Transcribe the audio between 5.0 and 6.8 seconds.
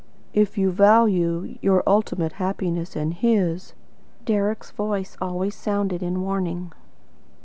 always sounded in warning.